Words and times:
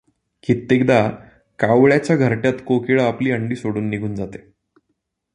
कित्येकदा 0.43 1.09
कावळ्याच्या 1.59 2.15
घरट्यात 2.15 2.53
कोकिळा 2.65 3.07
आपली 3.07 3.31
अंडी 3.31 3.55
सोडून 3.55 3.89
निघून 3.89 4.15
जाते. 4.15 4.37